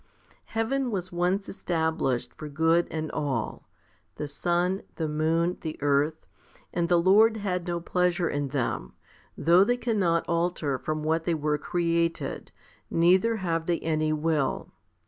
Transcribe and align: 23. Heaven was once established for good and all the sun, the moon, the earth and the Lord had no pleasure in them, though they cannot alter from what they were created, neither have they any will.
23. 0.53 0.53
Heaven 0.53 0.89
was 0.89 1.11
once 1.11 1.47
established 1.47 2.33
for 2.33 2.49
good 2.49 2.87
and 2.89 3.11
all 3.11 3.69
the 4.15 4.27
sun, 4.27 4.81
the 4.95 5.07
moon, 5.07 5.57
the 5.61 5.77
earth 5.79 6.25
and 6.73 6.89
the 6.89 6.97
Lord 6.99 7.37
had 7.37 7.67
no 7.67 7.79
pleasure 7.79 8.27
in 8.27 8.47
them, 8.47 8.93
though 9.37 9.63
they 9.63 9.77
cannot 9.77 10.25
alter 10.27 10.79
from 10.79 11.03
what 11.03 11.25
they 11.25 11.35
were 11.35 11.59
created, 11.59 12.51
neither 12.89 13.35
have 13.35 13.67
they 13.67 13.77
any 13.81 14.11
will. 14.11 14.71